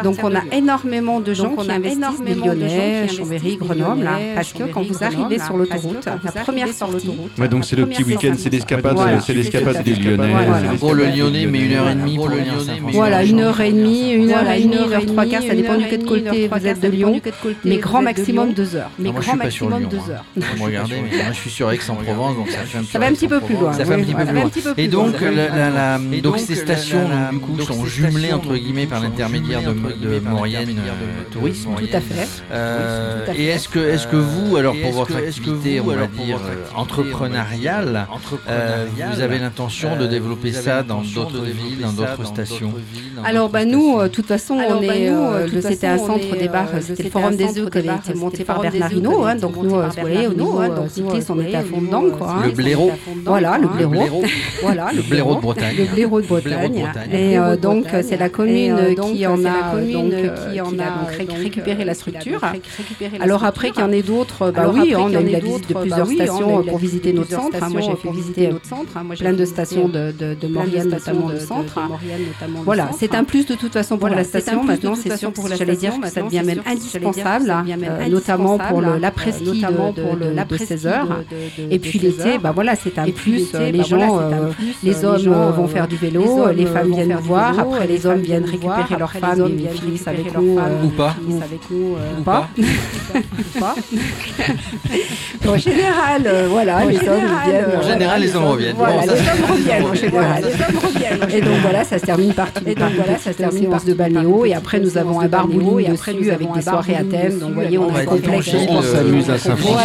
Donc, 0.04 0.18
on 0.24 0.36
a 0.36 0.42
énormément 0.52 1.20
de 1.20 1.34
gens 1.34 1.56
qui 1.56 1.72
investissent, 1.72 2.22
des 2.26 2.36
Lyonnais, 2.36 3.08
Chambéry, 3.08 3.58
Grenoble, 3.58 4.10
parce 4.36 4.54
que 4.54 4.64
quand 4.64 4.84
vous 4.84 5.04
arrivez 5.04 5.40
sur 5.40 5.58
l'autoroute, 5.58 5.89
la 6.06 6.32
première 6.32 6.70
sortie. 6.70 7.10
donc 7.50 7.66
c'est 7.66 7.76
le 7.76 7.86
petit 7.86 8.04
week-end, 8.04 8.34
c'est 8.38 8.50
l'escapade, 8.50 8.98
c'est 9.26 9.34
l'escapade 9.34 9.84
des 9.84 9.96
Lyonnais. 9.96 10.34
Pour 10.80 10.94
le 10.94 11.06
Lyonnais, 11.06 11.46
mais 11.46 11.60
une 11.60 11.74
heure 11.74 11.90
et 11.90 11.96
demie 11.96 12.16
pour 12.16 12.30
le 12.30 12.38
Voilà, 12.92 13.24
une 13.24 13.40
heure 13.42 13.60
et 13.62 13.72
demie, 13.72 14.12
une 14.12 14.32
heure 14.32 14.50
et 14.50 14.62
demie, 14.62 14.76
une 14.76 14.94
heure 14.94 15.06
trois 15.06 15.26
quarts, 15.26 15.44
ça 15.44 15.56
dépend 15.56 15.76
du 15.76 15.88
côté 16.06 16.50
vous 16.52 16.68
êtes 16.68 16.80
de 16.82 16.88
Lyon, 16.88 17.22
mais 17.64 17.78
grand 17.78 18.02
maximum 18.02 18.54
deux 18.54 18.76
heures. 18.76 18.92
Mais 19.00 19.12
grand 19.12 19.36
maximum 19.36 19.86
deux 19.86 20.12
heures. 20.12 20.26
Regardez, 20.60 20.96
moi 20.98 21.32
je 21.32 21.40
suis 21.40 21.50
sur 21.50 21.72
Aix-en-Provence, 21.72 22.36
donc 22.36 22.50
ça 22.50 22.60
fait 22.60 22.78
un 22.78 22.82
petit 22.82 22.92
Ça 22.92 23.00
va 23.00 23.08
un 23.08 23.14
petit 23.14 23.28
peu 23.28 23.40
plus 23.40 23.56
loin. 23.56 23.74
Ça 23.74 23.86
fait 23.86 23.94
un 23.94 24.04
petit 24.04 24.14
peu 24.14 24.26
plus 24.26 24.34
loin. 24.34 24.50
Et 24.78 24.88
donc, 24.88 25.16
donc 26.22 26.40
ces 26.40 26.56
stations, 26.56 27.08
du 27.32 27.40
coup, 27.40 27.60
sont 27.62 27.86
jumelées 27.86 28.34
entre 28.34 28.56
guillemets 28.56 28.88
par 28.88 29.02
l'intermédiaire 29.02 29.62
de 29.62 30.20
Maurienne 30.20 30.76
Tourisme. 31.32 31.70
Tout 31.78 31.88
à 31.94 32.02
fait. 32.02 32.28
Et 33.38 33.46
est-ce 33.48 33.70
que, 33.70 33.80
est-ce 33.80 34.08
que 34.08 34.18
vous, 34.18 34.58
alors 34.58 34.76
pour 34.82 34.92
votre 34.92 35.16
activité, 35.16 35.79
on 35.80 35.88
va 35.88 36.08
dire 36.08 36.40
entrepreneuriale, 36.76 38.08
vous 39.14 39.22
avez 39.22 39.40
l'intention 39.40 39.96
de 39.96 40.08
développer 40.08 40.52
ça 40.52 40.84
dans 40.84 41.02
d'autres 41.02 41.42
villes, 41.44 41.82
dans 41.82 41.94
d'autres 41.94 42.26
stations 42.26 42.74
Alors, 43.24 43.50
bah 43.50 43.66
nous, 43.66 44.02
de 44.02 44.08
toute 44.08 44.28
façon, 44.28 44.56
on 44.56 44.82
est, 44.82 45.12
c'était 45.62 45.88
un 45.88 45.98
centre 45.98 46.36
des 46.38 46.48
bars, 46.48 46.70
c'était 46.82 47.04
le 47.04 47.10
Forum 47.10 47.36
des 47.36 47.60
œufs 47.60 47.70
qui 47.70 47.78
avait 47.78 47.96
été 47.96 48.14
monté 48.14 48.44
par 48.44 48.62
Bernard 48.62 48.94
Hinault. 48.94 49.26
Donc 49.42 49.56
nous, 49.58 49.70
vous 49.70 49.82
voyez, 50.02 50.28
au 50.28 50.34
niveau 50.34 50.62
cycliste, 50.90 51.30
on 51.30 51.40
était 51.40 51.56
à 51.56 51.64
fond 51.64 51.82
dedans, 51.82 52.06
quoi. 52.18 52.38
Le 52.46 52.52
blaireau. 52.52 52.92
Voilà, 53.26 53.58
le 53.58 53.68
blaireau. 53.68 54.24
Voilà, 54.62 54.92
le 54.94 55.02
blaireau 55.02 55.36
de 55.36 55.42
Bretagne. 55.42 55.76
Le 55.78 55.86
blaireau 55.86 56.22
de 56.22 56.28
Bretagne. 56.28 56.86
Et 57.12 57.38
donc, 57.62 57.86
c'est 58.04 58.18
la 58.18 58.30
commune 58.30 58.96
qui 59.14 59.26
en 59.26 59.44
a 59.44 61.06
récupéré 61.38 61.86
la 61.86 61.94
structure. 61.94 62.42
Alors 63.20 63.44
après 63.44 63.72
qu'il 63.72 63.82
y 63.82 63.84
en 63.84 63.92
ait 63.92 64.02
d'autres, 64.02 64.52
bah 64.52 64.72
oui, 64.74 64.94
on 64.96 65.14
a 65.14 65.22
eu 65.22 65.30
la 65.30 65.40
visite 65.40 65.69
de 65.70 65.74
plusieurs 65.74 66.08
stations 66.08 66.64
pour 66.64 66.78
visiter 66.78 67.14
notre 67.14 67.30
centre. 67.32 67.70
Moi, 67.70 67.82
j'ai 67.82 67.96
fait 67.96 68.12
visiter 68.12 68.48
notre 68.50 68.66
centre. 68.66 68.92
Plein 69.18 69.34
de 69.34 69.46
stations 69.46 69.88
de, 69.88 70.12
de, 70.12 70.34
de 70.36 70.48
Maurienne, 70.48 70.90
notamment 70.90 71.30
le 71.30 71.40
centre. 71.40 71.80
Voilà, 72.66 72.90
c'est 72.98 73.16
un 73.16 73.24
plus 73.24 73.46
de 73.46 73.56
toute 73.56 73.74
façon 73.74 73.98
pour 73.98 74.10
la 74.10 74.24
station. 74.24 74.64
Maintenant, 74.64 74.96
c'est 74.96 75.16
sûr, 75.18 75.32
j'allais 75.58 75.76
dire 75.76 76.00
que 76.02 76.10
ça 76.10 76.22
devient 76.22 76.44
même 76.46 76.62
indispensable, 76.66 77.54
notamment 78.10 78.58
pour 78.58 78.82
l'après-ski 78.82 79.64
de 80.50 80.58
16 80.58 80.88
heures. 80.88 81.24
Et 81.70 81.80
puis 81.80 82.00
l'été, 82.00 82.38
bah 82.38 82.52
voilà, 82.54 82.76
c'est 82.76 82.98
un 82.98 83.10
plus. 83.10 83.54
Les 83.54 83.84
gens, 83.84 84.22
les 84.84 85.06
hommes 85.06 85.52
vont 85.56 85.68
faire 85.68 85.88
du 85.88 85.96
vélo, 85.96 86.50
les 86.52 86.66
femmes 86.66 86.92
viennent 86.92 87.14
nous 87.14 87.20
voir. 87.20 87.60
Après, 87.60 87.88
les 87.88 88.06
hommes 88.06 88.22
viennent 88.22 88.46
récupérer 88.46 88.96
leurs 88.98 89.12
femmes 89.12 89.48
et 89.48 89.68
finissent 89.70 90.08
avec 90.08 90.34
nous. 90.38 90.58
Ou 90.84 90.90
pas. 90.90 91.16
Ou 92.18 92.24
pas. 92.24 92.48
Général, 95.60 96.24
euh, 96.26 96.48
voilà, 96.50 96.86
les 96.86 96.98
hommes 96.98 97.30
viennent. 97.46 97.66
En 97.78 97.82
général, 97.82 98.22
les 98.22 98.36
hommes 98.36 98.46
reviennent. 98.46 98.76
Voilà, 98.76 99.02
les 99.02 99.10
hommes 99.10 99.52
reviennent 99.52 99.84
en 99.86 99.94
général. 99.94 100.44
Les 100.44 100.54
hommes 100.54 100.80
reviennent. 100.84 101.30
Et 101.32 101.42
donc 101.42 101.58
voilà, 101.62 101.84
ça 101.84 102.00
se 102.00 102.06
termine 102.06 102.34
par 102.34 102.48
et 102.66 102.76
donc 102.76 102.92
voilà, 102.96 103.18
ça 103.18 103.32
se 103.32 103.38
termine 103.38 103.70
par 103.70 103.84
de 103.84 103.94
balnéo. 103.94 104.46
Et 104.46 104.54
après, 104.54 104.80
nous 104.80 104.98
avons 104.98 105.20
un 105.20 105.28
bar 105.28 105.48
bowling 105.48 105.88
et 105.88 105.90
après 105.92 106.14
dessus 106.14 106.32
avec 106.32 106.52
des 106.52 106.62
soirées 106.62 106.96
à 106.96 107.04
thème. 107.04 107.40
Donc 107.40 107.50
vous 107.50 107.56
voyez, 107.56 107.78
on 107.78 107.98
est 107.98 108.06
complexe. 108.06 108.50
On 108.70 108.82
s'amuse 108.82 109.30
à 109.30 109.38
Saint-François. 109.38 109.82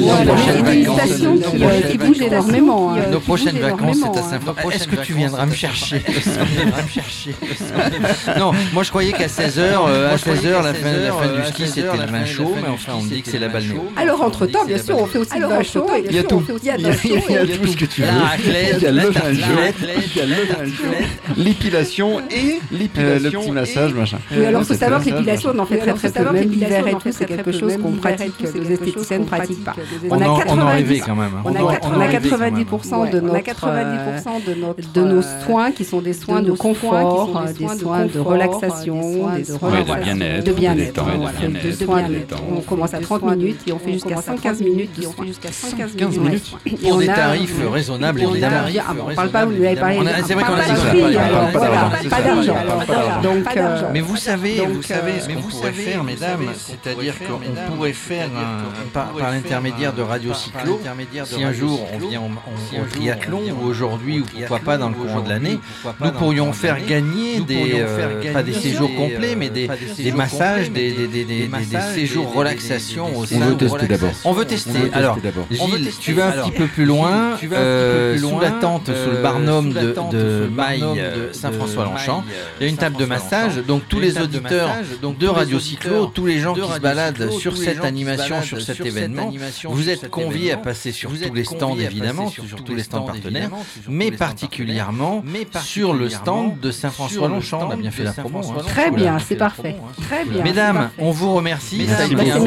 Voilà, 0.00 0.72
une 0.72 0.84
station 0.84 1.38
qui 1.90 1.98
bouge 1.98 2.20
énormément. 2.20 2.94
Nos 3.10 3.20
prochaines 3.20 3.58
vacances, 3.58 3.98
c'est 4.02 4.18
à 4.18 4.22
Saint-François. 4.22 4.72
Est-ce 4.72 4.88
que 4.88 4.96
tu 4.96 5.14
viendras 5.14 5.46
me 5.46 5.54
chercher 5.54 6.02
Non, 8.38 8.52
moi 8.72 8.82
je 8.82 8.90
croyais 8.90 9.12
qu'à 9.12 9.26
16h, 9.26 9.62
à 10.10 10.16
16h, 10.16 10.62
la 10.62 10.74
fin 10.74 10.92
du 11.34 11.46
ski, 11.48 11.66
c'était 11.66 11.96
le 11.96 12.10
vin 12.10 12.24
chaud, 12.24 12.54
mais 12.60 12.68
enfin, 12.68 12.92
on 12.96 13.02
me 13.02 13.08
dit 13.08 13.22
que 13.22 13.30
c'est 13.30 13.38
la 13.38 13.48
balnéo. 13.48 13.84
Alors, 13.96 14.22
entre-temps, 14.52 14.66
bien 14.66 14.78
sûr, 14.78 14.98
on 14.98 15.06
fait 15.06 15.18
aussi 15.18 15.38
le 15.38 15.46
vin 15.46 15.62
chaud. 15.62 15.86
Il 16.04 16.12
y 16.14 16.18
a 16.18 16.24
tout. 16.24 16.42
Il 16.62 16.66
y 16.66 16.70
a 16.70 16.76
tout 17.46 17.66
ce 17.66 17.76
que 17.76 17.84
tu 17.84 18.02
veux. 18.02 18.08
Il 18.76 18.82
y 18.82 18.86
a 18.86 18.92
le 18.92 19.08
vin 19.08 19.20
il 19.30 19.38
y 20.16 20.20
a 20.20 20.26
le 20.26 20.34
vin 20.34 20.64
l'épilation 21.36 22.20
et 22.30 22.60
l'épilation. 22.70 23.40
Le 23.40 23.46
petit 23.46 23.52
massage, 23.52 23.94
machin. 23.94 24.18
Oui, 24.36 24.44
alors 24.44 24.62
il 24.62 24.66
faut 24.66 24.74
savoir 24.74 25.00
que 25.00 25.10
l'épilation, 25.10 25.52
on 25.54 25.58
en 25.58 25.66
fait 25.66 25.78
très 25.78 25.92
très 25.94 26.10
peu. 26.10 26.30
Même 26.32 26.50
l'hiver 26.50 26.86
et 26.86 26.92
tout, 26.92 27.10
c'est 27.10 27.26
quelque 27.26 27.52
chose 27.52 27.76
qu'on 27.78 27.92
pratique, 27.92 28.36
que 28.38 28.58
les 28.58 28.72
esthéticiens 28.72 29.18
ne 29.20 29.24
pratiquent 29.24 29.64
pas. 29.64 29.74
On 30.10 30.20
a 30.58 30.70
rêvé 30.72 31.00
quand 31.00 31.16
même. 31.16 31.30
On 31.44 31.54
a 31.54 32.08
90% 32.08 33.10
de 34.94 35.00
nos 35.02 35.22
soins 35.44 35.70
qui 35.72 35.84
sont 35.84 36.00
des 36.00 36.12
soins 36.12 36.42
de 36.42 36.52
confort, 36.52 37.44
des 37.58 37.68
soins 37.78 38.06
de 38.06 38.18
relaxation, 38.18 39.28
de 39.36 40.52
bien-être. 40.52 41.04
On 42.54 42.60
commence 42.60 42.94
à 42.94 42.98
30 43.00 43.22
minutes 43.36 43.60
et 43.66 43.72
on 43.72 43.78
fait 43.78 43.92
jusqu'à 43.92 44.16
115 44.42 44.60
minutes. 44.62 44.90
jusqu'à 45.24 45.52
115 45.52 45.96
minutes. 46.18 46.56
Pour 46.82 46.98
des 46.98 47.06
tarifs 47.06 47.54
raisonnables, 47.70 48.22
évidemment. 48.22 48.66
On 49.06 49.10
ne 49.10 49.14
parle 49.14 49.30
pas, 49.30 49.44
vous 49.44 49.52
lui 49.52 49.66
avez 49.66 49.76
parlé. 49.76 49.98
C'est 50.26 50.34
vrai 50.34 50.44
qu'on 50.44 50.54
a 50.54 50.62
dit 50.62 50.80
ça. 50.80 52.08
Pas 52.10 52.22
d'argent. 52.22 52.56
Donc, 53.22 53.44
mais 53.92 54.00
vous 54.00 54.16
savez, 54.16 54.60
vous 54.66 54.82
savez 54.82 55.20
ce 55.20 55.28
qu'on 55.28 55.42
pourrait 55.42 55.72
faire, 55.72 56.04
mesdames, 56.04 56.46
c'est-à-dire 56.56 57.14
qu'on 57.18 57.72
pourrait 57.72 57.92
faire 57.92 58.28
par 58.92 59.12
l'intermédiaire 59.30 59.92
de 59.92 60.02
Radio 60.02 60.34
Cyclo, 60.34 60.80
si 61.24 61.42
un 61.44 61.52
jour 61.52 61.86
on 61.94 61.98
vient 62.08 62.22
au 62.22 62.86
triathlon 62.86 63.42
ou 63.60 63.66
aujourd'hui 63.66 64.20
ou 64.20 64.24
pourquoi 64.24 64.58
pas 64.58 64.78
dans 64.78 64.88
le 64.88 64.94
courant 64.94 65.20
de 65.20 65.28
l'année, 65.28 65.58
nous 66.00 66.12
pourrions 66.12 66.52
faire 66.52 66.84
gagner 66.84 67.40
des 67.40 67.84
pas 68.32 68.42
des 68.42 68.52
séjours 68.52 68.90
complets, 68.96 69.36
mais 69.36 69.50
des 69.50 69.68
massages, 70.12 70.70
des 70.70 71.08
séjours 71.94 72.32
relaxation 72.32 73.06
au 73.16 73.24
On 73.34 73.38
veut 73.40 73.56
tester 73.56 73.86
d'abord. 73.86 74.10
On 74.32 74.34
veut 74.34 74.46
tester. 74.46 74.90
Alors, 74.94 75.18
Gilles, 75.50 75.92
tu 76.00 76.14
vas 76.14 76.28
un 76.28 76.42
petit 76.44 76.52
peu 76.52 76.66
plus 76.66 76.86
loin, 76.86 77.36
sous 77.36 78.40
la 78.40 78.50
tente, 78.50 78.86
sous 78.86 79.10
le 79.10 79.22
barnum 79.22 79.74
de 79.74 80.48
Maille 80.50 81.04
Saint-François-Longchamp. 81.32 82.24
Il 82.58 82.64
y 82.64 82.66
a 82.66 82.70
une 82.70 82.78
table 82.78 82.96
de 82.96 83.04
massage, 83.04 83.58
donc 83.68 83.82
tous 83.88 84.00
les 84.00 84.18
auditeurs 84.18 84.70
de 85.02 85.28
Radio 85.28 85.60
Cyclo, 85.60 86.06
tous 86.06 86.24
les 86.24 86.38
gens 86.38 86.54
qui 86.54 86.72
se 86.72 86.80
baladent 86.80 87.30
sur 87.30 87.58
cette 87.58 87.84
animation, 87.84 88.40
sur 88.40 88.62
cet 88.62 88.80
événement, 88.80 89.30
vous 89.64 89.90
êtes 89.90 90.08
conviés 90.08 90.52
à 90.52 90.56
passer 90.56 90.92
sur 90.92 91.10
tous 91.10 91.34
les 91.34 91.44
stands 91.44 91.76
évidemment, 91.78 92.30
sur 92.30 92.64
tous 92.64 92.74
les 92.74 92.84
stands 92.84 93.02
partenaires, 93.02 93.50
mais 93.86 94.10
particulièrement 94.10 95.22
sur 95.62 95.92
le 95.92 96.08
stand 96.08 96.58
de 96.58 96.70
Saint-François-Longchamp. 96.70 97.68
On 97.68 97.70
a 97.72 97.76
bien 97.76 97.90
fait 97.90 98.04
la 98.04 98.12
promo. 98.12 98.38
Hein. 98.38 98.62
Très 98.66 98.90
bien, 98.90 99.18
c'est 99.18 99.36
parfait. 99.36 99.76
Très 100.08 100.24
bien. 100.24 100.42
Mesdames, 100.42 100.88
on 100.98 101.10
vous 101.10 101.34
remercie. 101.34 101.86
Ça 101.86 102.04
a 102.04 102.06
été 102.06 102.30
un 102.30 102.40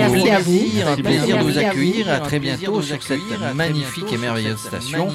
plaisir 0.96 1.38
de 1.38 1.44
vous 1.44 1.58
accueillir. 1.58 1.75
À 2.08 2.20
très 2.20 2.39
bientôt 2.39 2.82
sur 2.82 3.03
cette 3.03 3.20
magnifique 3.53 4.12
et 4.13 4.17
merveilleuse 4.17 4.60
station 4.60 5.10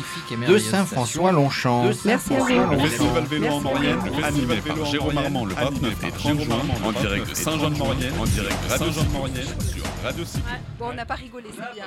de 0.47 0.59
Saint-François-Longchamp. 0.59 1.91
Merci 2.05 2.35
à 2.35 2.41
vous. 2.41 2.73
Le 2.73 2.79
festival 2.79 3.25
vélo 3.25 3.47
en 3.47 3.61
Maurienne, 3.61 3.99
animé 4.23 4.57
par 4.57 4.85
Jérôme 4.85 5.17
Armand 5.19 5.47
le 5.47 5.55
29 5.55 6.05
et 6.05 6.11
30 6.11 6.41
juin, 6.41 6.61
en 6.85 6.93
direct 6.93 7.31
de 7.31 7.35
Saint-Jean-de-Maurienne, 7.35 8.13
en 8.21 8.25
direct 8.25 8.65
de 8.65 8.69
Saint-Jean-de-Maurienne 8.77 9.47
sur 9.73 9.85
Radio 10.05 10.25
Cycle. 10.25 10.43
Bon, 10.79 10.87
on 10.91 10.95
n'a 10.95 11.07
pas 11.07 11.15
rigolé, 11.15 11.49
c'est 11.51 11.75
bien. 11.75 11.87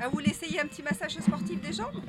Ah, 0.00 0.06
vous 0.06 0.14
voulez 0.14 0.30
essayer 0.30 0.60
un 0.60 0.66
petit 0.66 0.82
massage 0.82 1.12
sportif 1.12 1.60
des 1.60 1.72
jambes? 1.72 2.00